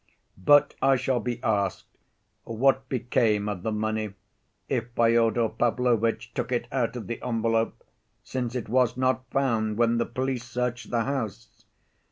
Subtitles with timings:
[0.43, 1.85] "But I shall be asked
[2.43, 4.15] what became of the money
[4.67, 7.83] if Fyodor Pavlovitch took it out of the envelope
[8.23, 11.65] since it was not found when the police searched the house?